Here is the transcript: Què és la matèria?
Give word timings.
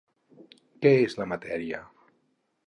Què 0.85 0.93
és 1.01 1.15
la 1.19 1.29
matèria? 1.35 1.83